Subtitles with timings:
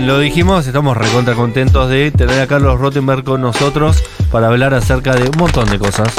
[0.00, 4.02] Lo dijimos, estamos recontra contentos de tener a Carlos Rottenberg con nosotros
[4.32, 6.12] para hablar acerca de un montón de cosas.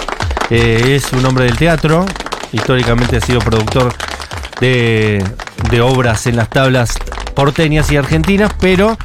[0.49, 2.05] Eh, es un hombre del teatro,
[2.53, 3.93] históricamente ha sido productor
[4.61, 5.21] de,
[5.69, 6.97] de obras en las tablas
[7.35, 8.97] porteñas y argentinas, pero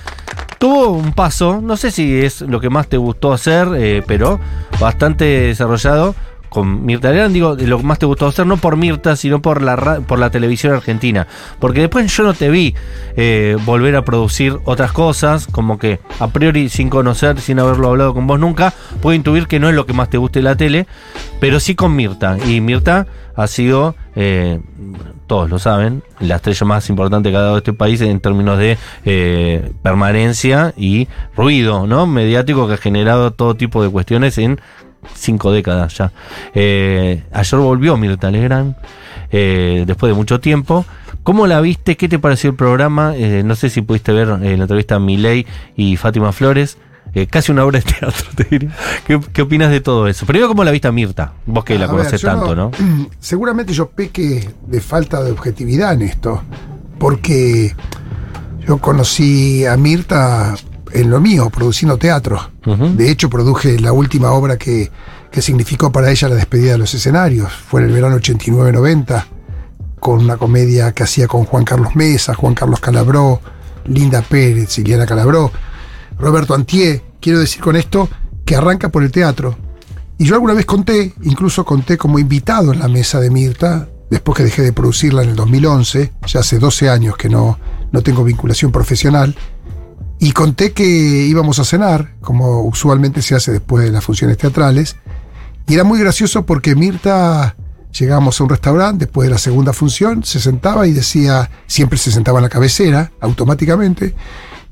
[0.58, 4.38] tuvo un paso, no sé si es lo que más te gustó hacer, eh, pero
[4.78, 6.14] bastante desarrollado
[6.50, 9.62] con Mirta Legrand, digo, lo que más te gustó hacer, no por Mirta, sino por
[9.62, 11.26] la, por la televisión argentina.
[11.58, 12.74] Porque después yo no te vi
[13.16, 18.12] eh, volver a producir otras cosas, como que a priori sin conocer, sin haberlo hablado
[18.12, 20.86] con vos nunca, puedo intuir que no es lo que más te guste la tele,
[21.38, 22.36] pero sí con Mirta.
[22.44, 24.60] Y Mirta ha sido, eh,
[25.26, 28.76] todos lo saben, la estrella más importante que ha dado este país en términos de
[29.04, 32.06] eh, permanencia y ruido, ¿no?
[32.06, 34.60] Mediático que ha generado todo tipo de cuestiones en
[35.14, 36.12] cinco décadas ya.
[36.54, 38.74] Eh, ayer volvió Mirta Legrand,
[39.30, 40.84] eh, después de mucho tiempo.
[41.22, 41.96] ¿Cómo la viste?
[41.96, 43.14] ¿Qué te pareció el programa?
[43.16, 45.46] Eh, no sé si pudiste ver eh, la entrevista a Milei
[45.76, 46.78] y Fátima Flores.
[47.28, 48.70] Casi una obra de teatro, te diría.
[49.04, 50.26] ¿Qué, qué opinas de todo eso?
[50.26, 51.32] Primero, ¿cómo la viste a Mirta?
[51.44, 52.70] Vos que la yo tanto, ¿no?
[53.18, 56.40] Seguramente yo peque de falta de objetividad en esto,
[56.98, 57.74] porque
[58.64, 60.54] yo conocí a Mirta
[60.92, 62.50] en lo mío, produciendo teatro.
[62.64, 64.90] De hecho, produje la última obra que,
[65.30, 67.52] que significó para ella la despedida de los escenarios.
[67.52, 69.24] Fue en el verano 89-90,
[69.98, 73.40] con una comedia que hacía con Juan Carlos Mesa, Juan Carlos Calabró,
[73.86, 75.50] Linda Pérez, Liliana Calabró,
[76.18, 77.02] Roberto Antier.
[77.20, 78.08] Quiero decir con esto
[78.44, 79.56] que arranca por el teatro.
[80.18, 84.36] Y yo alguna vez conté, incluso conté como invitado en la mesa de Mirta, después
[84.36, 87.58] que dejé de producirla en el 2011, ya hace 12 años que no,
[87.92, 89.34] no tengo vinculación profesional,
[90.20, 94.96] y conté que íbamos a cenar, como usualmente se hace después de las funciones teatrales,
[95.66, 97.56] y era muy gracioso porque Mirta,
[97.98, 102.12] llegamos a un restaurante después de la segunda función, se sentaba y decía, siempre se
[102.12, 104.14] sentaba en la cabecera, automáticamente,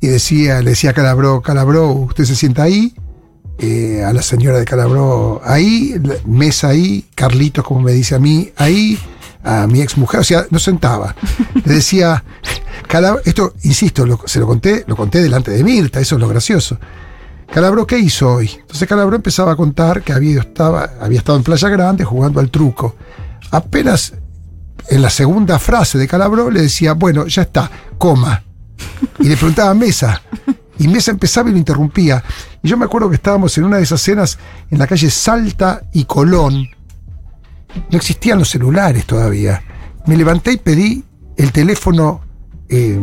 [0.01, 2.95] y decía, le decía a Calabró, Calabró, usted se sienta ahí,
[3.59, 5.95] eh, a la señora de Calabró ahí,
[6.27, 8.99] mesa ahí, Carlitos, como me dice a mí, ahí,
[9.45, 11.15] a mi ex mujer, o sea, no sentaba.
[11.65, 12.23] Le decía,
[12.89, 16.29] Calab- esto, insisto, lo- se lo conté, lo conté delante de Mirta, eso es lo
[16.29, 16.79] gracioso.
[17.53, 18.51] Calabró, ¿qué hizo hoy?
[18.61, 22.51] Entonces Calabró empezaba a contar que había, estaba, había estado en Playa Grande jugando al
[22.51, 22.97] truco.
[23.51, 24.13] Apenas
[24.89, 28.43] en la segunda frase de Calabró le decía, bueno, ya está, coma.
[29.19, 30.21] Y le preguntaba a Mesa.
[30.79, 32.23] Y Mesa empezaba y lo interrumpía.
[32.63, 34.39] Y yo me acuerdo que estábamos en una de esas cenas
[34.71, 36.69] en la calle Salta y Colón.
[37.91, 39.63] No existían los celulares todavía.
[40.07, 41.05] Me levanté y pedí
[41.37, 42.23] el teléfono
[42.69, 43.01] eh,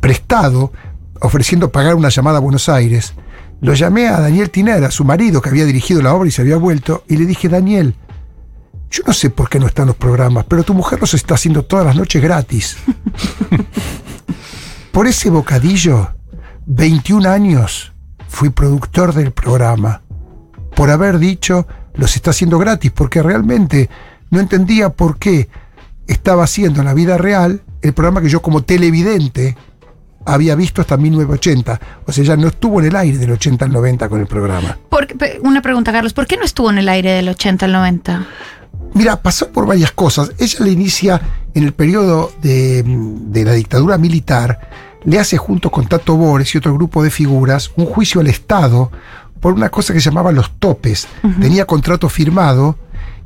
[0.00, 0.72] prestado,
[1.20, 3.14] ofreciendo pagar una llamada a Buenos Aires.
[3.60, 6.56] Lo llamé a Daniel Tinera, su marido, que había dirigido la obra y se había
[6.56, 7.94] vuelto, y le dije, Daniel,
[8.90, 11.64] yo no sé por qué no están los programas, pero tu mujer los está haciendo
[11.64, 12.76] todas las noches gratis.
[14.92, 16.14] Por ese bocadillo,
[16.66, 17.92] 21 años
[18.28, 20.02] fui productor del programa.
[20.74, 23.90] Por haber dicho, los está haciendo gratis, porque realmente
[24.30, 25.48] no entendía por qué
[26.06, 29.56] estaba haciendo en la vida real el programa que yo como televidente
[30.24, 31.80] había visto hasta 1980.
[32.06, 34.76] O sea, ya no estuvo en el aire del 80 al 90 con el programa.
[34.90, 35.08] Por-
[35.42, 36.12] una pregunta, Carlos.
[36.12, 38.26] ¿Por qué no estuvo en el aire del 80 al 90?
[38.94, 40.32] Mira, pasó por varias cosas.
[40.38, 41.20] Ella le inicia
[41.54, 44.60] en el periodo de, de la dictadura militar,
[45.04, 48.90] le hace junto con Tato Bores y otro grupo de figuras un juicio al Estado
[49.40, 51.06] por una cosa que se llamaba los topes.
[51.40, 52.76] Tenía contrato firmado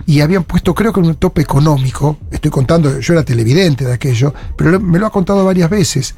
[0.07, 2.19] y habían puesto, creo que un tope económico.
[2.31, 6.15] Estoy contando, yo era televidente de aquello, pero me lo ha contado varias veces.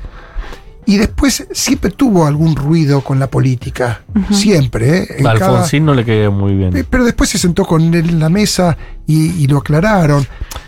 [0.86, 4.02] Y después siempre tuvo algún ruido con la política.
[4.30, 5.06] Siempre, ¿eh?
[5.18, 6.76] En A cada- Alfonsín no le quedó muy bien.
[6.76, 8.76] eh, Pero después se sentó con él en la mesa
[9.06, 10.26] y, y lo aclararon.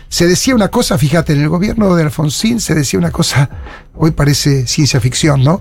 [0.09, 3.49] Se decía una cosa, fíjate, en el gobierno de Alfonsín se decía una cosa,
[3.93, 5.59] hoy parece ciencia ficción, ¿no?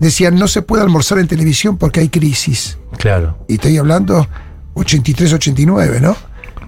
[0.00, 2.78] Decían, no se puede almorzar en televisión porque hay crisis.
[2.98, 3.38] Claro.
[3.48, 4.26] Y estoy hablando
[4.74, 6.16] 83-89, ¿no?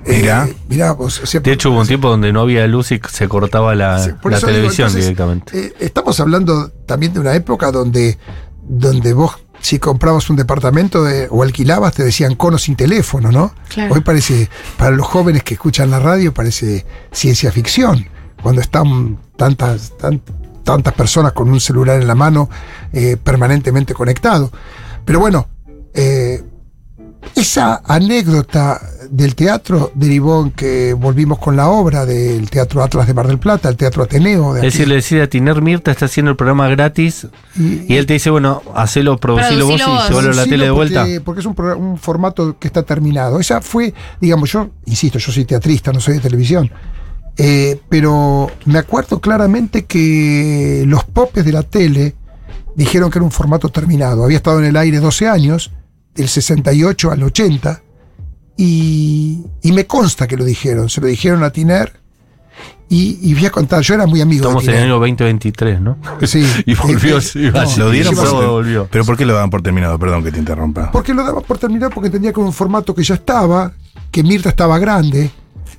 [0.06, 0.46] Mirá.
[0.48, 3.00] Eh, mirá, vos, o sea, De hecho, hubo un tiempo donde no había luz y
[3.10, 5.66] se cortaba la, Sí, por la eso digo, televisión entonces, directamente.
[5.66, 8.18] eh, estamos hablando también de una época donde,
[8.62, 13.54] donde vos, si comprabas un departamento de- o alquilabas, te decían cono sin teléfono, ¿no?
[13.68, 13.94] Claro.
[13.94, 14.48] Hoy parece,
[14.78, 18.06] para los jóvenes que escuchan la radio, parece ciencia ficción.
[18.42, 20.22] Cuando están tantas, tan-
[20.64, 22.48] tantas personas con un celular en la mano
[22.92, 24.50] eh, permanentemente conectado.
[25.04, 25.46] Pero bueno,
[25.92, 26.42] eh,
[27.34, 28.80] esa anécdota
[29.10, 33.38] del teatro derivó en que volvimos con la obra del Teatro Atlas de Mar del
[33.38, 34.52] Plata, el Teatro Ateneo.
[34.54, 37.96] De Es decir, le decía a Tiner Mirta está haciendo el programa gratis y, y
[37.96, 40.08] él te dice, bueno, hacelo, producilo vos Producilo y vos.
[40.08, 41.24] llévalo a la tele de porque- vuelta.
[41.24, 43.40] Porque es un, un formato que está terminado.
[43.40, 46.70] Esa fue, digamos, yo, insisto, yo soy teatrista, no soy de televisión.
[47.36, 52.14] Eh, pero me acuerdo claramente que los popes de la tele
[52.76, 54.24] dijeron que era un formato terminado.
[54.24, 55.72] Había estado en el aire 12 años,
[56.20, 57.82] del 68 al 80,
[58.56, 60.88] y, y me consta que lo dijeron.
[60.88, 61.98] Se lo dijeron a Tiner.
[62.90, 65.80] Y, y voy a contar, yo era muy amigo Estamos de en el año 2023,
[65.80, 65.96] ¿no?
[66.24, 66.44] Sí.
[66.66, 68.88] y volvió, Eh, sí, no, Lo dieron por volvió.
[68.90, 69.98] Pero ¿por qué lo daban por terminado?
[69.98, 70.90] Perdón que te interrumpa.
[70.90, 73.72] Porque lo daba por terminado porque que era un formato que ya estaba,
[74.10, 75.30] que Mirta estaba grande.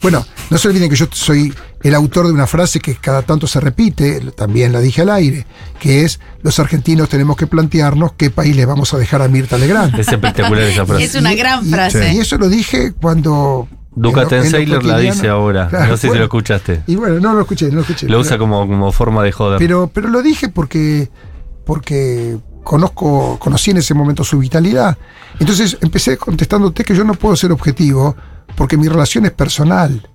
[0.02, 1.54] Bueno, no se olviden que yo soy
[1.84, 5.46] el autor de una frase que cada tanto se repite, también la dije al aire,
[5.80, 9.58] que es los argentinos tenemos que plantearnos qué país le vamos a dejar a Mirta
[9.58, 9.98] Legrand.
[10.00, 11.04] Es espectacular esa frase.
[11.04, 12.14] Es una gran y- frase.
[12.14, 13.68] Y eso lo dije cuando...
[13.94, 15.68] Duca en lo- en lo Sailor la dice ahora.
[15.68, 16.82] Claro, no sé si lo escuchaste.
[16.88, 18.06] Y bueno, no lo escuché, no lo escuché.
[18.08, 19.60] Lo pero- usa como, como forma de joder.
[19.60, 21.10] pero, pero lo dije porque,
[21.66, 24.98] porque conozco, conocí en ese momento su vitalidad.
[25.40, 28.16] Entonces empecé contestándote que yo no puedo ser objetivo
[28.56, 30.08] porque mi relación es personal.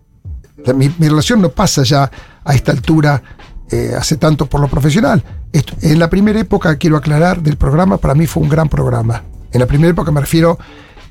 [0.75, 2.11] Mi, mi relación no pasa ya
[2.44, 3.23] a esta altura
[3.71, 5.23] eh, hace tanto por lo profesional.
[5.53, 9.23] Esto- en la primera época, quiero aclarar, del programa, para mí fue un gran programa.
[9.53, 10.59] En la primera época me refiero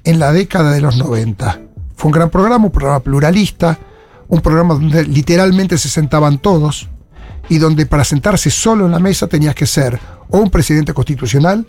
[0.04, 1.60] en la década de los 90.
[1.96, 3.78] Fue un gran programa, un programa pluralista,
[4.28, 6.90] un programa donde literalmente se sentaban todos
[7.48, 10.00] y donde para sentarse solo en la mesa tenías que ser
[10.30, 11.66] o un presidente constitucional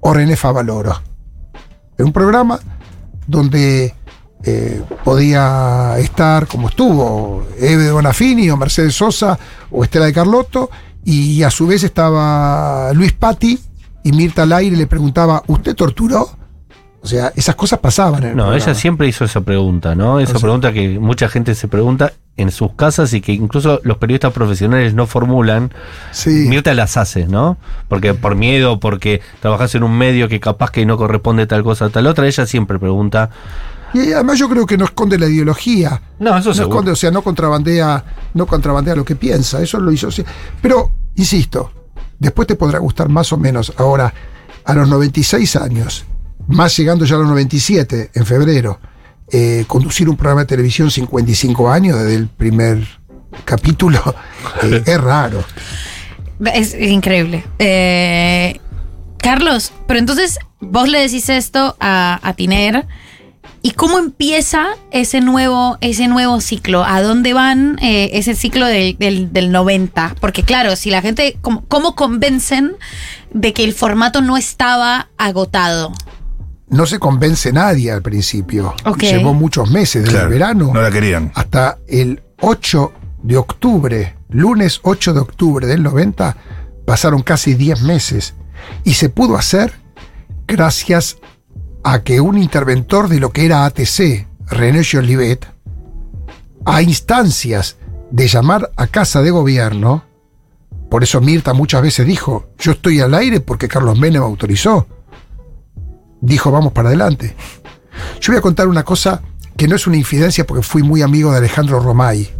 [0.00, 1.00] o René Favaloro.
[1.96, 2.60] Era un programa
[3.26, 3.94] donde
[4.46, 9.38] eh, podía estar como estuvo Eve de Bonafini o Mercedes Sosa
[9.70, 10.70] o Estela de Carlotto
[11.04, 13.58] y a su vez estaba Luis Patti
[14.02, 16.28] y Mirta al aire le preguntaba, ¿usted torturó?
[17.02, 18.64] O sea, esas cosas pasaban en el No, programa.
[18.64, 20.20] ella siempre hizo esa pregunta, ¿no?
[20.20, 23.80] Esa O sea- pregunta que mucha gente se pregunta en sus casas y que incluso
[23.84, 25.70] los periodistas profesionales no formulan.
[26.12, 26.46] Sí.
[26.48, 27.58] Mirta las hace, ¿no?
[27.88, 31.90] Porque por miedo, porque trabajas en un medio que capaz que no corresponde tal cosa,
[31.90, 33.28] tal otra, ella siempre pregunta.
[33.94, 36.02] Y además yo creo que no esconde la ideología.
[36.18, 36.74] No, eso no seguro.
[36.74, 38.04] esconde, o sea, no contrabandea,
[38.34, 39.62] no contrabandea lo que piensa.
[39.62, 40.10] Eso lo hizo.
[40.10, 40.24] sí.
[40.60, 41.70] Pero, insisto,
[42.18, 43.72] después te podrá gustar más o menos.
[43.76, 44.12] Ahora,
[44.64, 46.04] a los 96 años,
[46.48, 48.80] más llegando ya a los 97, en febrero,
[49.30, 52.86] eh, conducir un programa de televisión 55 años desde el primer
[53.44, 54.00] capítulo,
[54.62, 55.44] eh, es raro.
[56.52, 57.44] Es increíble.
[57.58, 58.60] Eh,
[59.18, 62.86] Carlos, pero entonces vos le decís esto a, a Tiner.
[63.66, 66.84] ¿Y cómo empieza ese nuevo, ese nuevo ciclo?
[66.84, 70.16] ¿A dónde van eh, ese ciclo del, del, del 90?
[70.20, 72.76] Porque claro, si la gente, ¿cómo, cómo convencen
[73.32, 75.94] de que el formato no estaba agotado?
[76.68, 78.74] No se convence nadie al principio.
[78.84, 78.98] Ok.
[78.98, 80.70] Llevó muchos meses, desde Claro, el verano.
[80.74, 81.32] No la querían.
[81.34, 86.36] hasta el 8 de octubre, lunes 8 de octubre del 90,
[86.84, 88.34] pasaron casi 10 meses.
[88.84, 89.72] Y se pudo hacer
[90.46, 91.16] gracias
[91.84, 95.46] a que un interventor de lo que era ATC, René Jolivet,
[96.64, 97.76] a instancias
[98.10, 100.02] de llamar a casa de gobierno,
[100.90, 104.86] por eso Mirta muchas veces dijo, yo estoy al aire porque Carlos Menem autorizó.
[106.20, 107.36] Dijo, vamos para adelante.
[108.20, 109.20] Yo voy a contar una cosa
[109.56, 112.30] que no es una infidencia porque fui muy amigo de Alejandro Romay.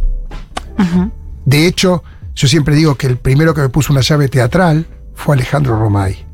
[1.45, 2.03] De hecho,
[2.33, 6.25] yo siempre digo que el primero que me puso una llave teatral fue Alejandro Romay.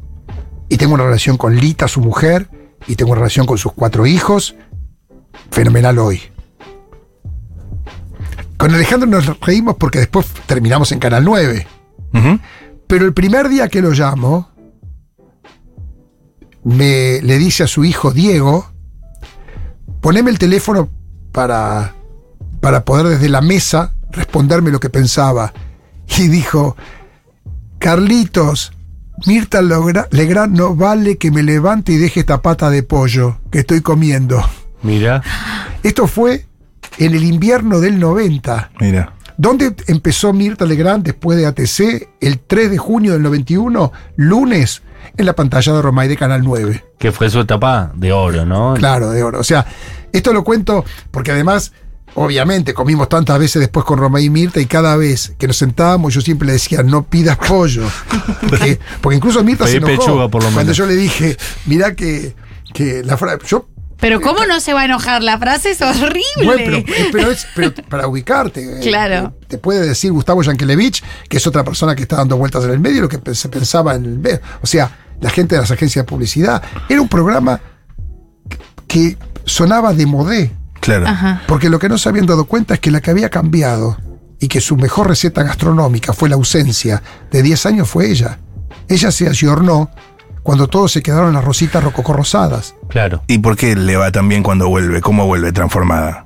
[0.70, 2.50] Y tengo una relación con Lita, su mujer,
[2.88, 4.56] y tengo una relación con sus cuatro hijos,
[5.52, 6.22] fenomenal hoy.
[8.58, 11.68] Con Alejandro nos reímos porque después terminamos en Canal 9.
[12.14, 12.40] Ujú.
[12.88, 14.50] Pero el primer día que lo llamo,
[16.64, 18.72] me le dice a su hijo Diego,
[20.00, 20.90] poneme el teléfono
[21.32, 21.96] para,
[22.60, 25.54] para poder desde la mesa responderme lo que pensaba.
[26.18, 26.76] Y dijo,
[27.80, 28.74] Carlitos,
[29.26, 33.82] Mirta Legrand no vale que me levante y deje esta pata de pollo que estoy
[33.82, 34.44] comiendo.
[34.84, 35.22] Mira,
[35.84, 36.46] Esto fue
[36.98, 38.72] en el invierno del 90.
[38.80, 39.14] Mira.
[39.38, 42.10] ¿Dónde empezó Mirta Legrand después de ATC?
[42.20, 44.84] El 3 de junio del 91, lunes,
[45.18, 46.84] en la pantalla de Romay de Canal 9.
[47.00, 48.76] que fue su etapa de oro, ¿no?
[48.76, 49.40] Claro, de oro.
[49.40, 49.66] O sea,
[50.14, 51.74] esto lo cuento porque además,
[52.16, 56.14] obviamente, comimos tantas veces después con Romay y Mirta y cada vez que nos sentábamos
[56.14, 57.84] yo siempre le decía, no pidas pollo.
[58.50, 59.92] Porque, porque incluso Mirta se enojó.
[59.98, 60.78] pechuga, por lo Cuando menos.
[60.78, 62.36] yo le dije, mirá que,
[62.74, 63.40] que la frase...
[63.48, 63.68] Yo
[64.00, 65.22] Pero ¿cómo no se va a enojar?
[65.24, 66.22] La frase es horrible.
[66.44, 68.78] Bueno, pero, eh, pero es pero para ubicarte.
[68.78, 69.34] eh, Claro.
[69.40, 72.72] eh, Te puede decir Gustavo Yankelevich, que es otra persona que está dando vueltas en
[72.72, 74.40] el medio, lo que se pensaba en el medio.
[74.62, 76.64] O sea, la gente de las agencias de publicidad.
[76.90, 77.62] Era un programa
[78.88, 80.52] que sonaba de modé.
[80.82, 81.08] Claro.
[81.08, 81.44] Ajá.
[81.48, 83.98] Porque lo que no se habían dado cuenta es que la que había cambiado
[84.40, 88.40] y que su mejor receta gastronómica fue la ausencia de 10 años fue ella.
[88.90, 89.90] Ella se ayornó
[90.44, 92.76] cuando todos se quedaron las rositas rococó rosadas.
[92.90, 93.24] Claro.
[93.28, 95.00] ¿Y por qué le va tan bien cuando vuelve?
[95.00, 96.26] ¿Cómo vuelve transformada?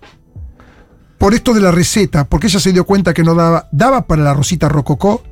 [1.18, 4.22] por esto de la receta, porque ella se dio cuenta que no daba, daba para
[4.22, 5.24] la rosita rococó,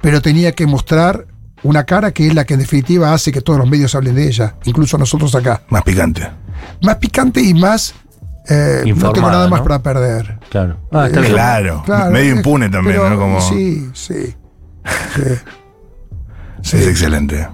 [0.00, 1.26] pero tenía que mostrar
[1.62, 4.26] una cara que es la que en definitiva hace que todos los medios hablen de
[4.26, 5.62] ella, incluso nosotros acá.
[5.68, 6.28] Más picante.
[6.82, 7.94] Más picante y más...
[8.48, 9.64] eh, no tengo nada más ¿no?
[9.64, 10.38] para perder.
[10.50, 10.78] Claro.
[10.90, 11.32] Ah, está bien.
[11.32, 11.82] Claro.
[11.84, 13.18] Claro, Medio impune también, pero ¿no?
[13.18, 14.34] Como, Sí, sí.
[15.14, 15.22] sí.
[16.62, 16.76] Sí.
[16.76, 17.48] Es excelente.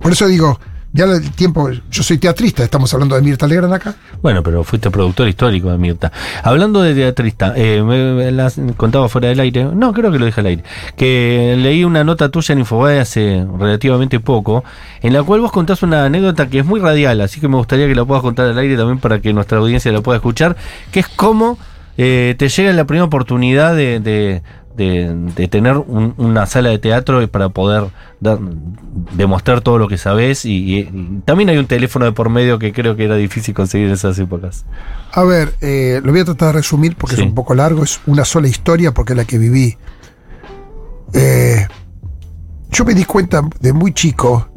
[0.00, 0.58] Por eso digo,
[0.94, 3.96] ya el tiempo, yo soy teatrista, estamos hablando de Mirta Legrand acá.
[4.22, 6.12] Bueno, pero fuiste productor histórico de Mirta.
[6.42, 10.40] Hablando de teatrista, eh, me, me contaba fuera del aire, no, creo que lo dije
[10.40, 10.64] al aire,
[10.96, 14.62] que leí una nota tuya en Infobae hace relativamente poco,
[15.02, 17.86] en la cual vos contás una anécdota que es muy radial, así que me gustaría
[17.88, 20.56] que la puedas contar al aire también para que nuestra audiencia la pueda escuchar,
[20.92, 21.58] que es cómo
[21.98, 24.42] eh, te llega la primera oportunidad de-
[24.76, 27.84] de- de tener un- una sala de teatro para poder
[28.20, 28.38] dar-
[29.16, 32.58] demostrar todo lo que sabés y, y- y también hay un teléfono de por medio
[32.58, 34.64] que creo que era difícil conseguir en esas épocas.
[35.12, 37.22] A ver, eh, lo voy a tratar de resumir porque Sí.
[37.22, 39.76] es un poco largo, es una sola historia porque es la que viví.
[41.12, 41.66] Eh,
[42.70, 44.48] yo me di cuenta de muy chico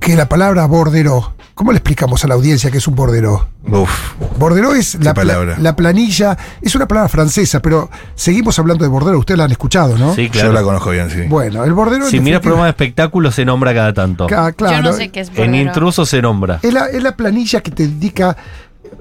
[0.00, 3.48] que la palabra bordero, ¿cómo le explicamos a la audiencia que es un bordero?
[3.68, 3.90] Uf.
[4.38, 5.56] Bordero es la, pla- palabra?
[5.58, 9.98] la planilla, es una palabra francesa, pero seguimos hablando de bordero, ustedes la han escuchado,
[9.98, 10.14] ¿no?
[10.14, 10.52] Sí, Yo claro.
[10.52, 11.22] la conozco bien, sí.
[11.28, 14.28] Bueno, el bordero en Si miras programas de espectáculos se nombra cada tanto.
[14.28, 15.56] Ca- claro, Yo no sé qué es En bordero.
[15.56, 16.60] intruso se nombra.
[16.62, 18.36] Es la, es la planilla que te indica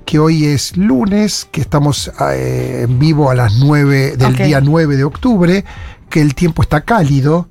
[0.05, 4.95] que hoy es lunes, que estamos eh, en vivo a las 9 del día 9
[4.97, 5.63] de octubre,
[6.09, 7.47] que el tiempo está cálido,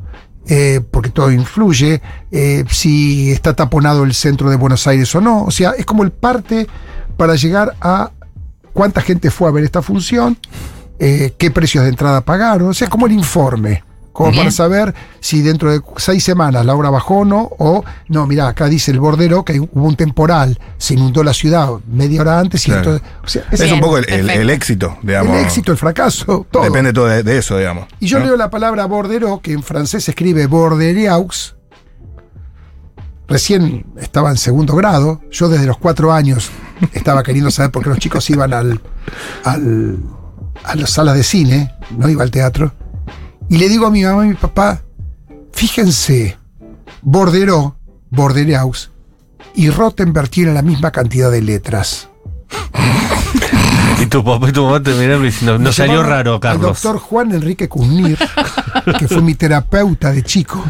[0.48, 2.00] eh, porque todo influye,
[2.30, 5.44] eh, si está taponado el centro de Buenos Aires o no.
[5.44, 6.66] O sea, es como el parte
[7.16, 8.10] para llegar a
[8.72, 10.38] cuánta gente fue a ver esta función,
[10.98, 13.82] eh, qué precios de entrada pagaron, o sea, como el informe.
[14.16, 14.44] Como Bien.
[14.44, 18.48] para saber si dentro de seis semanas la obra bajó o no, o no, mira,
[18.48, 22.66] acá dice el bordero que hubo un temporal, se inundó la ciudad media hora antes
[22.66, 22.94] y Claro.
[22.94, 23.08] entonces.
[23.22, 24.40] O sea, es Bien, un poco el, el- perfecto.
[24.40, 25.36] el éxito, el digamos.
[25.42, 26.62] éxito, el fracaso, todo.
[26.62, 27.88] Depende todo de, de eso, digamos.
[28.00, 28.24] Y yo ¿no?
[28.24, 31.54] leo la palabra bordero, que en francés se escribe borderiaux.
[33.28, 35.20] Recién estaba en segundo grado.
[35.30, 36.48] Yo desde los cuatro años
[36.94, 38.80] estaba queriendo saber por qué los chicos iban al,
[39.44, 39.98] al-
[40.64, 42.72] a las salas de cine, no iba al teatro.
[43.48, 44.82] Y le digo a mi mamá y mi papá,
[45.52, 46.36] fíjense,
[47.02, 47.76] bordero,
[48.10, 48.90] borderiaux,
[49.54, 52.08] y Rottenberg tiene la misma cantidad de letras.
[54.00, 56.82] Y tu papá y tu mamá te miraron diciendo, no salió raro, Carlos.
[56.82, 58.18] doctor Juan Enrique Cuznir,
[58.98, 60.62] que fue mi terapeuta de chico,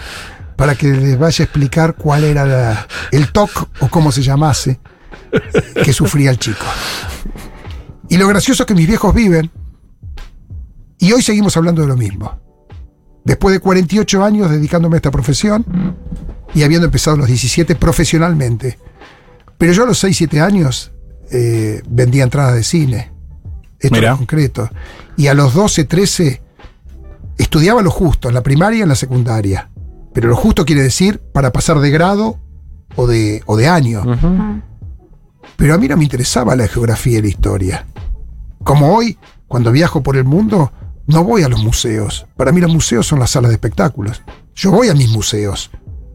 [0.55, 4.79] para que les vaya a explicar cuál era la- el TOC o cómo se llamase
[5.83, 6.65] que sufría el chico.
[8.09, 9.51] Y lo gracioso es que mis viejos viven
[10.99, 12.39] y hoy seguimos hablando de lo mismo.
[13.27, 15.67] Después de 48 años dedicándome a esta profesión
[16.55, 18.79] y habiendo empezado a los 17 profesionalmente.
[19.59, 20.93] Pero yo a los 6, 7 años
[21.33, 23.11] eh, vendía entradas de cine.
[23.81, 24.13] Esto Mirá.
[24.13, 24.71] en concreto.
[25.17, 26.41] Y a los 12, 13
[27.37, 29.71] estudiaba lo justo, en la primaria y en la secundaria.
[30.15, 32.39] Pero lo justo quiere decir para pasar de grado
[32.95, 34.05] o de, o de año.
[35.57, 37.87] Pero a mí no me interesaba la geografía y la historia.
[38.63, 39.19] Como hoy,
[39.49, 40.71] cuando viajo por el mundo,
[41.07, 42.27] no voy a los museos.
[42.37, 44.23] Para mí los museos son las salas de espectáculos.
[44.55, 45.71] Yo voy a mis museos.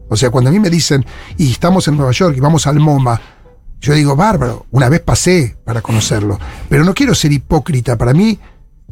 [0.08, 1.04] O sea, cuando a mí me dicen,
[1.38, 3.20] y estamos en Nueva York y vamos al MoMA,
[3.80, 6.38] yo digo, bárbaro, una vez pasé para conocerlo.
[6.68, 7.96] Pero no quiero ser hipócrita.
[7.96, 8.38] Para mí,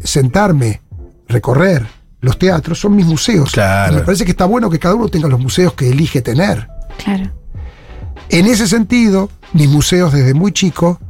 [0.03, 0.81] sentarme,
[1.29, 1.87] recorrer
[2.21, 3.53] los teatros son mis museos.
[3.53, 3.93] Claro.
[3.93, 6.69] Y me parece que está bueno que cada uno tenga los museos que elige tener.
[7.03, 7.31] Claro.
[8.29, 11.01] En ese sentido, mis museos desde muy chico,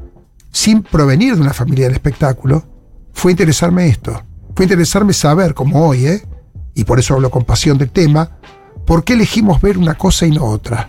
[0.53, 2.65] sin provenir de una familia del espectáculo,
[3.13, 4.23] fue interesarme esto.
[4.54, 6.23] Fue interesarme saber, como hoy, ¿eh?
[6.75, 8.38] y por eso hablo con pasión del tema,
[8.87, 10.88] por qué elegimos ver una cosa y no otra.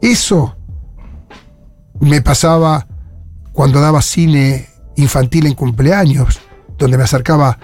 [0.00, 0.56] Eso
[2.00, 2.86] me pasaba
[3.52, 6.40] cuando daba cine infantil en cumpleaños,
[6.78, 7.58] donde me acercaba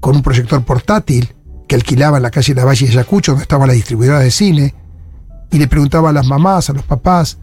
[0.00, 1.34] con un proyector portátil
[1.68, 4.74] que alquilaba en la calle Lavalle de Ayacucho, donde estaba la distribuidora de cine,
[5.50, 7.38] y le preguntaba a las mamás, a los papás,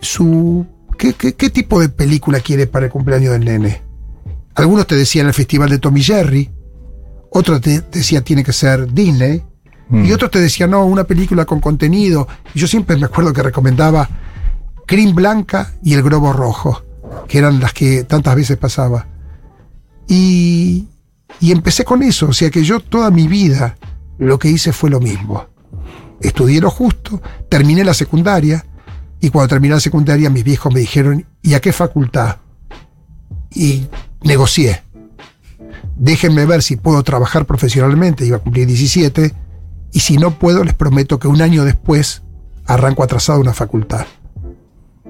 [0.00, 0.66] su,
[0.98, 3.87] ¿qué, qué, qué tipo de película quiere para el cumpleaños del nene?
[4.58, 6.50] Algunos te decían el festival de Tommy Jerry,
[7.30, 9.42] otros te decían tiene que ser Disney,
[9.90, 12.28] y otros te decían no, una película con contenido.
[12.54, 14.06] Y yo siempre me acuerdo que recomendaba
[14.86, 16.82] Cream Blanca y El Globo Rojo,
[17.26, 19.06] que eran las que tantas veces pasaba.
[20.06, 20.88] Y,
[21.40, 23.76] y empecé con eso, o sea que yo toda mi vida
[24.18, 25.46] lo que hice fue lo mismo
[26.20, 28.64] estudié lo justo, terminé la secundaria
[29.20, 32.36] y cuando terminé la secundaria mis viejos me dijeron, ¿y a qué facultad?
[33.50, 33.86] Y
[34.22, 34.82] negocié.
[35.96, 39.34] Déjenme ver si puedo trabajar profesionalmente, iba a cumplir 17,
[39.92, 42.22] y si no puedo les prometo que un año después
[42.66, 44.06] arranco atrasado una facultad.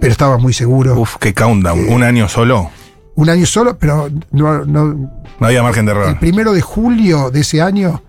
[0.01, 0.99] Pero estaba muy seguro.
[0.99, 1.89] Uf, qué countdown.
[1.89, 2.71] Un año solo.
[3.17, 6.19] Un año solo, pero no, no, No había margen de el error.
[6.21, 8.03] primero de julio de ese año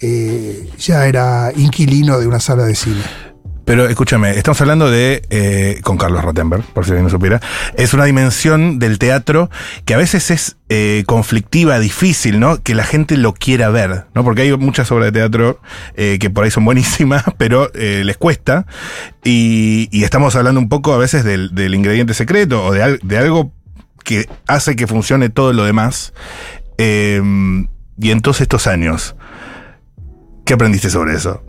[0.00, 3.02] eh, ya era inquilino de una sala de cine.
[3.64, 7.40] Pero escúchame, estamos hablando de, eh, con Carlos Rottenberg, por si alguien no supiera,
[7.76, 9.50] es una dimensión del teatro
[9.84, 12.62] que a veces es eh, conflictiva, difícil, ¿no?
[12.62, 14.24] Que la gente lo quiera ver, ¿no?
[14.24, 15.60] Porque hay muchas obras de teatro
[15.94, 18.66] eh, que por ahí son buenísimas, pero les cuesta.
[19.22, 23.52] Y, estamos hablando un poco a veces del, ingrediente secreto o de, de algo
[24.02, 26.12] que hace que funcione todo lo demás.
[26.78, 27.22] Eh,
[27.98, 29.14] y en todos estos años,
[30.44, 31.44] ¿qué aprendiste sobre eso?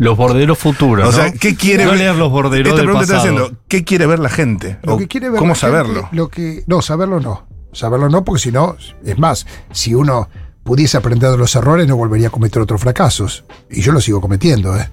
[0.00, 1.06] Los borderos futuros.
[1.06, 1.16] O ¿no?
[1.16, 1.98] sea, ¿qué quiere no ver?
[2.00, 3.36] leer los borderos Esta del pregunta está pasado.
[3.44, 4.78] haciendo, ¿qué quiere ver la gente?
[4.82, 6.08] Lo O que quiere ver ¿Cómo la gente, saberlo?
[6.12, 7.46] lo que, no, saberlo no.
[7.72, 10.28] Saberlo no, porque si no, es más, si uno
[10.64, 13.44] pudiese aprender de los errores, no volvería a cometer otros fracasos.
[13.70, 14.88] Y yo lo sigo cometiendo, ¿eh?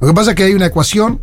[0.00, 1.20] Lo que pasa es que hay una ecuación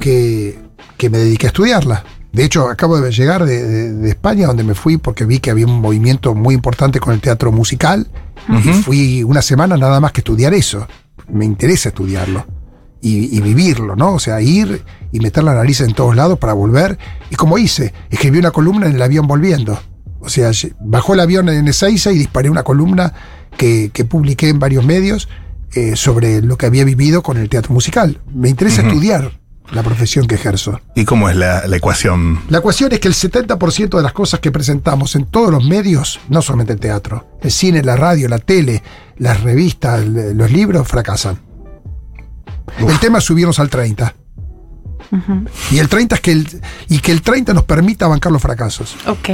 [0.00, 0.58] que,
[0.96, 2.04] que me dediqué a estudiarla.
[2.32, 5.50] De hecho, acabo de llegar de, de- de España, donde me fui porque vi que
[5.50, 8.08] había un movimiento muy importante con el teatro musical.
[8.48, 10.86] Y fui una semana nada más que estudiar eso.
[11.28, 12.44] Me interesa estudiarlo
[13.00, 14.14] y, y vivirlo, ¿no?
[14.14, 16.98] O sea, ir y meter la nariz en todos lados para volver.
[17.30, 19.78] Y como hice, escribí una columna en el avión volviendo.
[20.20, 23.12] O sea, bajó el avión en Ezeiza y disparé una columna
[23.56, 25.28] que, que publiqué en varios medios
[25.74, 28.20] eh, sobre lo que había vivido con el teatro musical.
[28.32, 29.40] Me interesa estudiar
[29.74, 30.80] la profesión que ejerzo.
[30.94, 32.40] ¿Y cómo es la, la ecuación?
[32.48, 36.20] La cuestión es que el 70% de las cosas que presentamos en todos los medios,
[36.28, 38.82] no solamente el teatro, el cine, la radio, la tele,
[39.18, 41.38] las revistas, los libros, fracasan.
[42.78, 44.14] El tema es subirnos al 30.
[45.70, 48.96] Y el 30 es que el, y que el 30 nos permita bancar los fracasos.
[49.06, 49.28] Ok.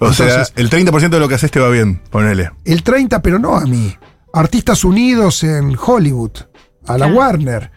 [0.00, 2.50] O sea, el 30% de lo que haces te va bien, ponele.
[2.64, 3.96] El 30, pero no a mí.
[4.34, 6.32] Artistas unidos en Hollywood,
[6.86, 7.06] a la.
[7.06, 7.70] Warner.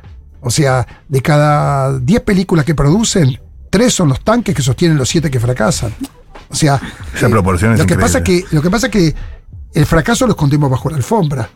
[0.46, 3.40] O sea, de cada 10 películas que producen,
[3.72, 5.92] 3 son los tanques que sostienen los 7 que fracasan.
[6.50, 6.80] O sea,
[7.16, 9.16] Esa proporción es lo que pasa que Lo que pasa es que
[9.74, 11.50] el fracaso lo escondemos bajo la alfombra.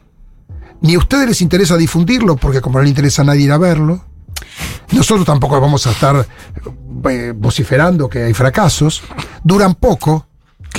[0.82, 3.60] Ni a ustedes les interesa difundirlo, porque como no le interesa a nadie ir a
[3.60, 4.04] verlo,
[4.92, 6.26] nosotros tampoco vamos a estar
[7.12, 9.04] eh, vociferando que hay fracasos.
[9.44, 10.29] Duran poco,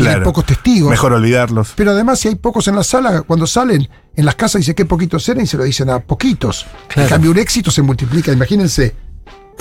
[0.05, 0.25] Claro.
[0.25, 0.91] pocos testigos.
[0.91, 1.73] Mejor olvidarlos.
[1.77, 4.85] Pero además, si hay pocos en la sala, cuando salen en las casas dice que
[4.85, 6.67] poquitos eran y se lo dicen a poquitos.
[6.89, 7.03] Claro.
[7.03, 8.95] En cambio, un éxito se multiplica, imagínense.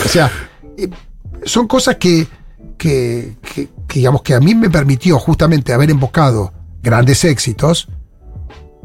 [0.04, 0.32] O sea,
[0.78, 0.90] eh,
[1.46, 2.28] son cosas que,
[2.78, 7.88] que, que- que, digamos, que a mí me permitió justamente haber embocado grandes éxitos,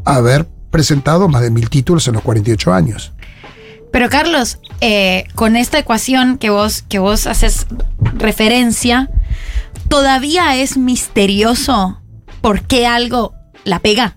[0.05, 3.13] haber presentado más de mil títulos en los 48 años.
[3.93, 7.67] Pero Carlos, eh, con esta ecuación que vos, que vos haces
[8.17, 9.09] referencia,
[9.89, 12.01] todavía es misterioso
[12.41, 14.17] por qué algo la pega.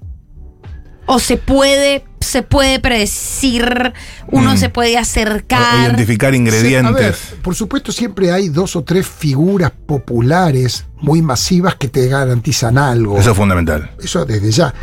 [1.06, 3.93] O se puede, se puede predecir,
[4.30, 4.58] uno Mm.
[4.58, 5.86] se puede O- acercar.
[5.86, 7.36] identificar Sí, a ver, ingredientes.
[7.41, 13.17] por supuesto, siempre hay dos o tres figuras populares muy masivas que te garantizan algo.
[13.17, 13.91] Eso es fundamental.
[14.03, 14.73] Eso desde ya.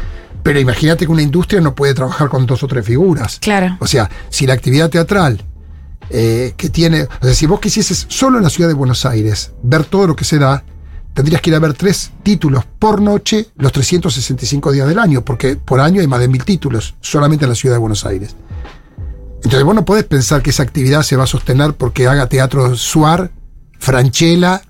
[0.43, 3.39] Pero imagínate que una industria no puede trabajar con dos o tres figuras.
[3.41, 3.77] Claro.
[3.81, 5.43] O sea, si la actividad teatral
[6.11, 7.05] eh, que tiene.
[7.05, 10.15] O sea, si vos quisieses solo en la ciudad de Buenos Aires ver todo lo
[10.15, 10.63] que se da,
[11.15, 15.57] tendrías que ir a ver tres títulos por noche los 365 días del año, porque
[15.57, 18.37] por año hay más de mil títulos, solamente en la ciudad de Buenos Aires.
[19.37, 22.77] Entonces vos no podés pensar que esa actividad se va a sostener porque haga teatro
[22.77, 23.31] Suar,
[23.79, 24.63] Franchella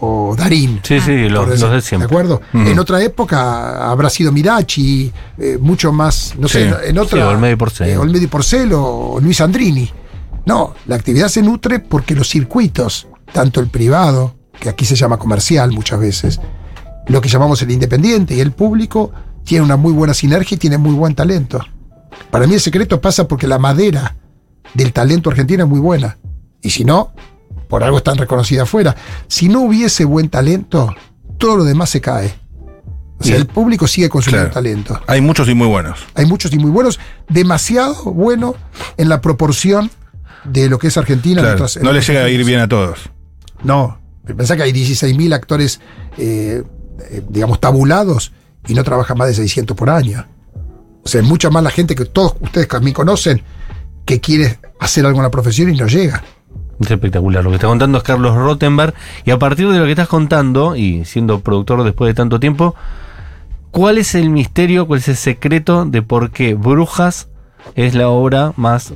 [0.00, 0.80] o Darín.
[0.82, 2.08] Sí, sí, por los, decir, los de siempre.
[2.08, 2.40] ¿De acuerdo?
[2.52, 6.58] En otra época habrá sido Mirachi, eh, mucho más, no Sí.
[6.58, 7.22] sé, en otra.
[7.22, 7.88] Sí, Olmedo y Porcel.
[7.88, 9.90] eh, Olmedo y Porcel o Luis Andrini.
[10.44, 15.18] No, la actividad se nutre porque los circuitos, tanto el privado, que aquí se llama
[15.18, 16.40] comercial muchas veces,
[17.08, 19.12] lo que llamamos el independiente y el público,
[19.44, 21.60] tiene una muy buena sinergia y tiene muy buen talento.
[22.30, 24.16] Para mí el secreto pasa porque la madera
[24.74, 26.18] del talento argentino es muy buena.
[26.62, 27.12] Y si no,
[27.68, 28.96] por algo es tan reconocida afuera.
[29.28, 30.92] Si no hubiese buen talento,
[31.38, 32.34] todo lo demás se cae.
[33.18, 34.54] O sea, el público sigue consumiendo Claro.
[34.54, 35.00] talento.
[35.06, 36.00] Hay muchos y muy buenos.
[36.14, 38.54] Hay muchos y muy buenos, demasiado bueno
[38.96, 39.90] en la proporción
[40.44, 41.40] de lo que es Argentina.
[41.40, 42.98] en Claro, otras- en no le llega a ir bien a todos.
[43.62, 43.98] No,
[44.34, 45.80] pensá que hay 16.000 actores,
[46.18, 46.62] eh,
[47.10, 48.32] eh, digamos, tabulados
[48.66, 50.26] y no trabajan más de 600 por año.
[51.04, 53.42] O sea, es mucha más la gente que todos ustedes también conocen
[54.04, 56.22] que quiere hacer algo en la profesión y no llega.
[56.80, 57.42] Es espectacular.
[57.42, 58.94] Lo que está contando es Carlos Rottenberg.
[59.24, 62.74] Y a partir de lo que estás contando, y siendo productor después de tanto tiempo,
[63.70, 67.28] ¿cuál es el misterio, cuál es el secreto de por qué Brujas
[67.74, 68.94] es la obra más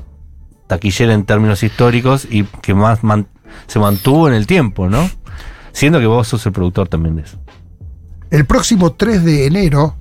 [0.67, 3.01] taquillera en términos históricos y que más
[3.67, 5.11] se mantuvo en el tiempo, ¿no?
[5.73, 7.39] Siendo que vos sos el productor también de eso.
[8.31, 9.97] El próximo 3 de enero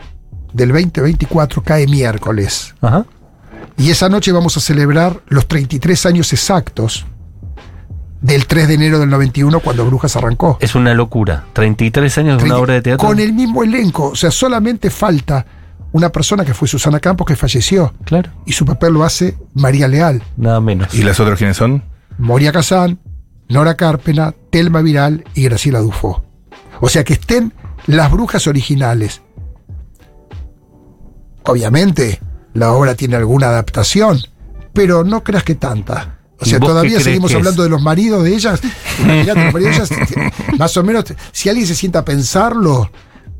[0.54, 2.76] del 2024 cae miércoles.
[2.82, 3.06] Ajá.
[3.78, 7.06] Y esa noche vamos a celebrar los 33 años exactos
[8.22, 10.58] del 3 de enero del 91 cuando Brujas arrancó.
[10.60, 11.46] Es una locura.
[11.54, 13.08] 33 años de una obra de teatro.
[13.08, 14.10] Con el mismo elenco.
[14.10, 15.46] O sea, solamente falta
[15.92, 17.94] una persona que fue Susana Campos que falleció.
[18.04, 20.22] Claro, Y su papel lo hace María Leal.
[20.38, 20.94] nada menos.
[20.94, 21.84] ¿Y las otras quiénes son?
[22.18, 23.00] Moria Kazán,
[23.48, 26.24] Nora Carpena, Telma Viral y Graciela Dufo.
[26.82, 27.54] O sea que estén
[27.88, 29.22] las brujas originales.
[31.44, 32.20] Obviamente,
[32.54, 34.20] la obra tiene alguna adaptación,
[34.74, 36.20] pero no creas que tanta.
[36.40, 37.38] O ¿Y sea, todavía seguimos es?
[37.38, 38.62] hablando de los maridos de ellas.
[39.00, 39.90] Los maridos de ellas,
[40.58, 42.90] más o menos, si alguien se sienta a pensarlo,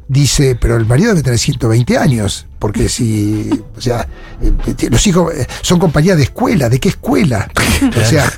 [0.08, 4.06] dice, pero el marido debe tener 120 años, porque si, o sea,
[4.42, 7.50] eh, los hijos eh, son compañía de escuela, ¿de qué escuela?
[7.80, 8.30] O sea,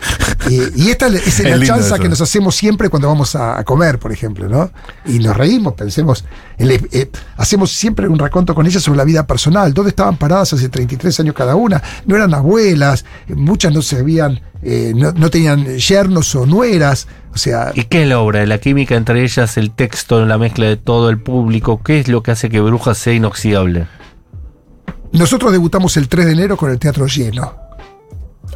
[0.49, 1.97] y esta es la chanza eso.
[1.97, 4.69] que nos hacemos siempre cuando vamos a, a comer, por ejemplo, ¿no?
[5.05, 6.23] Y nos reímos, pensemos,
[6.59, 10.69] eh, hacemos siempre un raconto con ellas sobre la vida personal, dónde estaban paradas hace
[10.69, 15.65] 33 años cada una, no eran abuelas, muchas no se habían, eh, no, no tenían
[15.77, 18.45] yernos o nueras, o sea, ¿Y qué es la obra?
[18.45, 21.81] La química entre ellas, el texto, la mezcla de todo el público.
[21.81, 23.87] ¿Qué es lo que hace que Brujas sea inoxidable?
[25.13, 27.53] Nosotros debutamos el 3 de enero con el teatro lleno,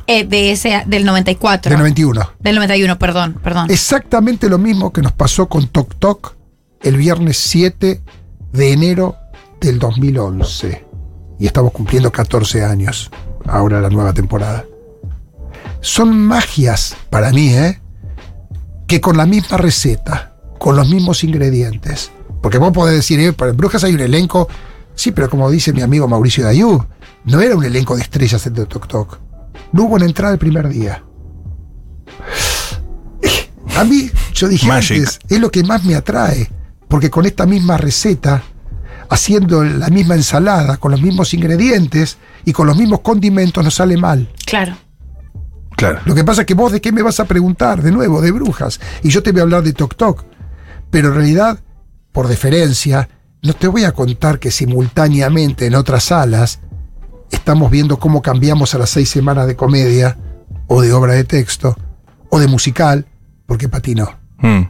[0.07, 1.69] Eh, de ese, del 94.
[1.69, 2.29] del 91.
[2.39, 3.71] Del 91, perdón, perdón.
[3.71, 6.35] Exactamente lo mismo que nos pasó con Tok Tok
[6.81, 8.01] el viernes 7
[8.53, 9.15] de enero
[9.59, 10.85] del 2011.
[11.39, 13.09] Y estamos cumpliendo 14 años,
[13.47, 14.63] ahora la nueva temporada.
[15.81, 17.81] Son magias para mí, ¿eh?
[18.87, 22.11] Que con la misma receta, con los mismos ingredientes.
[22.41, 24.47] Porque vos podés decir, eh, para Brujas hay un elenco.
[24.95, 26.83] Sí, pero como dice mi amigo Mauricio Dayú,
[27.25, 29.19] no era un elenco de estrellas el de Tok Tok.
[29.71, 31.03] No hubo una entrada el primer día.
[33.75, 34.97] A mí, yo dije Magic.
[34.97, 36.49] antes, es lo que más me atrae,
[36.87, 38.41] porque con esta misma receta,
[39.09, 43.97] haciendo la misma ensalada, con los mismos ingredientes y con los mismos condimentos, no sale
[43.97, 44.31] mal.
[44.45, 44.77] Claro.
[45.75, 45.99] Claro.
[46.05, 48.31] Lo que pasa es que vos de qué me vas a preguntar, de nuevo, de
[48.31, 50.23] brujas, y yo te voy a hablar de Tok Tok,
[50.89, 51.59] pero en realidad,
[52.13, 53.09] por deferencia,
[53.45, 56.59] no te voy a contar que simultáneamente en otras salas
[57.31, 60.17] estamos viendo cómo cambiamos a las seis semanas de comedia,
[60.67, 61.75] o de obra de texto,
[62.29, 63.05] o de musical,
[63.45, 64.09] porque patinó.
[64.39, 64.61] Mm.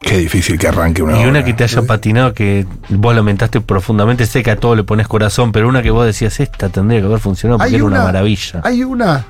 [0.00, 1.44] Qué difícil que arranque una y una obra.
[1.44, 4.26] que te haya patinado que vos lamentaste profundamente.
[4.26, 7.06] Sé que a todo le pones corazón, pero una que vos decías, esta tendría que
[7.06, 8.60] haber funcionado porque era una, maravilla.
[8.62, 9.26] Hay una.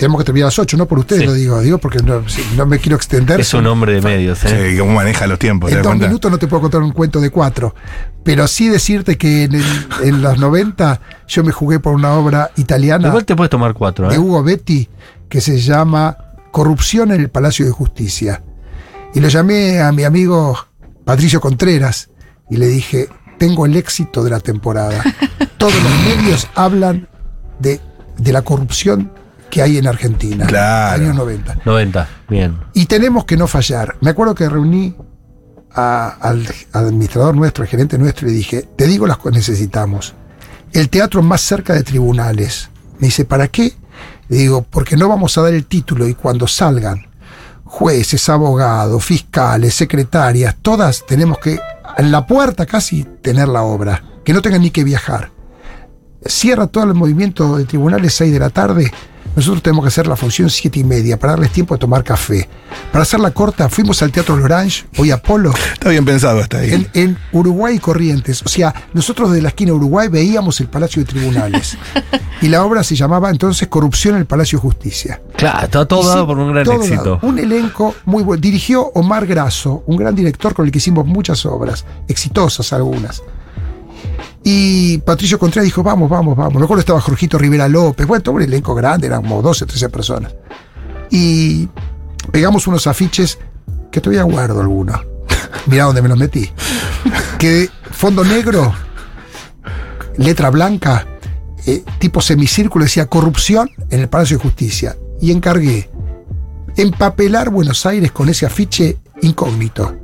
[0.00, 1.26] Tenemos que terminar a las 8, no por ustedes Sí.
[1.26, 3.38] lo digo, digo porque no, si- no me quiero extender.
[3.38, 4.70] Es un hombre de medios, ¿eh?
[4.72, 6.06] Sí, cómo maneja los tiempos, ¿te En dos cuenta?
[6.06, 7.74] minutos no te puedo contar un cuento de cuatro.
[8.24, 12.50] Pero sí decirte que en, el- en los 90 yo me jugué por una obra
[12.56, 14.18] italiana Igual te puedes tomar cuatro, de ¿eh?
[14.18, 14.88] Hugo Betti
[15.28, 16.16] que se llama
[16.50, 18.42] Corrupción en el Palacio de Justicia.
[19.14, 20.56] Y lo llamé a mi amigo
[21.04, 22.08] Patricio Contreras
[22.48, 25.02] y le dije, tengo el éxito de la temporada.
[25.58, 27.06] Todos los medios hablan
[27.58, 27.80] de,
[28.16, 29.12] de la corrupción
[29.50, 30.46] que hay en Argentina.
[30.46, 31.02] Claro.
[31.02, 31.58] Años 90.
[31.64, 32.58] 90, bien.
[32.72, 33.96] Y tenemos que no fallar.
[34.00, 34.94] Me acuerdo que reuní
[35.74, 40.14] a- al administrador nuestro, al gerente nuestro, y le dije, te digo las que necesitamos.
[40.72, 42.70] El teatro más cerca de tribunales.
[42.98, 43.74] Me dice, ¿para qué?
[44.28, 47.06] Le digo, porque no vamos a dar el título y cuando salgan
[47.64, 51.58] jueces, abogados, fiscales, secretarias, todas tenemos que,
[51.98, 54.02] en la puerta casi, tener la obra.
[54.24, 55.30] Que no tengan ni que viajar.
[56.26, 58.92] Cierra todo el movimiento de tribunales 6 de la tarde.
[59.36, 62.48] Nosotros tenemos que hacer la función 7 y media para darles tiempo de tomar café.
[62.92, 66.72] Para hacerla corta, fuimos al Teatro Lorange, hoy Apolo, Está bien pensado hasta ahí.
[66.72, 68.42] en, en Uruguay y Corrientes.
[68.44, 71.78] O sea, nosotros desde la esquina de Uruguay veíamos el Palacio de Tribunales.
[72.42, 75.22] y la obra se llamaba entonces Corrupción en el Palacio de Justicia.
[75.36, 76.96] Claro, está todo dado sí, por un gran todo éxito.
[76.96, 77.18] dado.
[77.22, 78.40] Un elenco muy bueno.
[78.40, 83.22] Dirigió Omar Grasso, un gran director con el que hicimos muchas obras, exitosas algunas.
[84.42, 86.54] Y Patricio Contreras dijo, vamos, vamos, vamos.
[86.54, 89.88] Me acuerdo estaba Jorgito Rivera López, bueno, todo un elenco grande, eran como 12, 13
[89.90, 90.34] personas.
[91.10, 91.68] Y
[92.30, 93.38] pegamos unos afiches
[93.90, 95.00] que todavía guardo algunos.
[95.66, 96.50] Mirá dónde me los metí.
[97.38, 98.72] Que fondo negro,
[100.16, 101.06] letra blanca,
[101.66, 104.96] eh, tipo semicírculo, decía corrupción en el Palacio de Justicia.
[105.20, 105.90] Y encargué
[106.76, 109.99] empapelar Buenos Aires con ese afiche incógnito.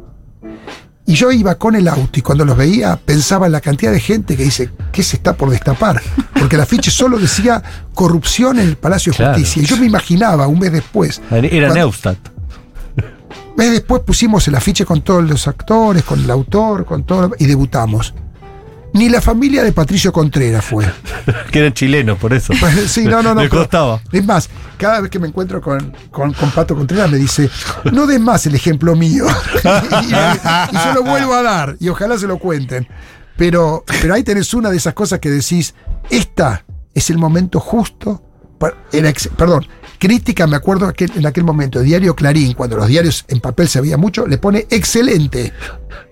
[1.09, 4.01] Y yo iba con el auto y cuando los veía pensaba en la cantidad de
[4.01, 6.03] gente que dice, ¿qué se está por destapar?
[6.35, 7.63] Porque el afiche solo decía
[7.95, 9.35] corrupción en el Palacio de Claro.
[9.35, 9.63] Justicia.
[9.63, 11.23] Y yo me imaginaba un mes después.
[11.31, 12.19] Era Neustadt.
[12.97, 17.31] un mes después pusimos el afiche con todos los actores, con el autor, con todo,
[17.39, 18.13] y debutamos.
[18.97, 20.87] Ni la familia de Patricio Contreras fue.
[21.51, 22.53] Que eran chilenos, por eso.
[22.89, 23.41] Sí, no, no, no.
[23.43, 24.01] Pero- costaba.
[24.13, 27.51] Es más, cada vez que me encuentro con, con, con Pato Contreras me dice,
[27.93, 29.27] no des más el ejemplo mío.
[29.65, 32.87] y, y yo lo vuelvo a dar, y ojalá se lo cuenten.
[33.37, 35.75] Pero, pero ahí tenés una de esas cosas que decís,
[36.11, 38.23] esta es el momento justo
[38.59, 39.67] Pa- Era ex- perdón,
[39.99, 43.81] crítica, me acuerdo aquel- en aquel momento, Diario Clarín, cuando los diarios en papel se
[43.81, 45.53] veía mucho, le pone excelente.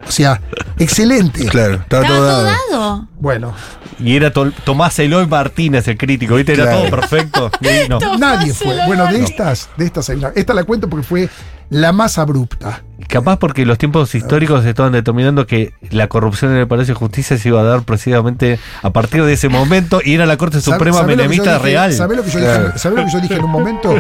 [0.07, 0.41] O sea,
[0.79, 1.47] excelente.
[1.49, 2.57] Claro, estaba Estaba todo todo dado.
[2.71, 3.09] dado.
[3.21, 3.55] Bueno,
[3.99, 6.53] Y era Tol- Tomás Eloy Martínez el crítico, ¿viste?
[6.55, 7.51] Era todo perfecto.
[7.61, 7.99] Y no.
[8.19, 8.73] Nadie fue.
[8.75, 11.29] Eloy Bueno, de estas, de estas hay una- Esta la cuento porque fue
[11.71, 12.83] la más abrupta.
[13.09, 17.37] Capaz porque los tiempos históricos estaban determinando que la corrupción en el Palacio de Justicia
[17.37, 20.77] se iba a dar precisamente a partir de ese momento y era la Corte ¿Sabe-
[20.79, 21.93] Suprema menemista real.
[21.93, 22.67] ¿Sabe lo, que yo Claro.
[22.67, 23.95] dije, ¿sabe lo que yo dije en un momento?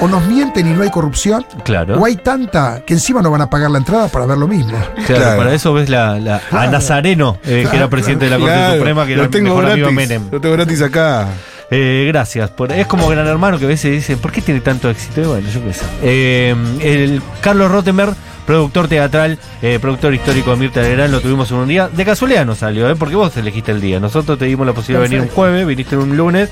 [0.00, 1.98] O nos mienten y no hay corrupción, Claro.
[1.98, 4.72] o hay tanta que encima no van a pagar la entrada para ver lo mismo.
[5.06, 5.36] Claro, Claro.
[5.38, 6.70] para eso ves la, la- a Claro.
[6.72, 9.54] Nazareno, eh, que era Claro, presidente de la Corte Claro, Suprema, que era lo tengo
[9.56, 9.92] mejor amigo.
[9.92, 10.28] Menem.
[10.30, 11.28] Lo tengo gratis acá.
[11.70, 12.50] Eh, gracias.
[12.50, 15.20] Por, es como Gran Hermano que a veces dicen, ¿por qué tiene tanto éxito?
[15.20, 15.84] Y bueno, yo qué sé.
[16.02, 18.14] Eh, el Carlos Rottenberg,
[18.46, 21.88] productor teatral, eh, productor histórico de Mirta Legrand, lo tuvimos en un día.
[21.88, 22.94] De casualidad no salió, ¿eh?
[22.96, 23.98] porque vos elegiste el día.
[23.98, 26.50] Nosotros te dimos la posibilidad de venir un jueves, viniste un lunes.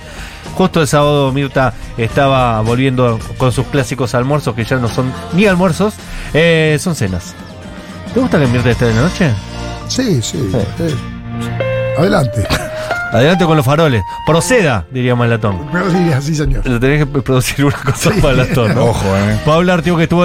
[0.55, 5.47] Justo el sábado Mirta estaba volviendo con sus clásicos almuerzos, que ya no son ni
[5.47, 5.95] almuerzos,
[6.33, 7.35] eh, son cenas.
[8.13, 9.31] ¿Te gusta que Mirta esté de la noche?
[9.87, 10.51] Sí, sí.
[10.53, 10.95] eh.
[11.99, 12.45] Adelante.
[13.15, 14.03] Adelante con los faroles.
[14.27, 15.69] Proceda, diría Malatón.
[15.73, 16.63] Pero sí, así, señor.
[16.63, 18.87] Tenés que producir una cosa para Malatón, ¿no?
[18.87, 19.39] Ojo, eh.
[19.47, 20.23] Pablo Artigo que estuvo